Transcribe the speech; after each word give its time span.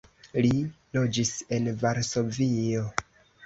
Li 0.45 0.49
loĝis 0.97 1.35
en 1.59 1.69
Varsovio. 1.85 2.91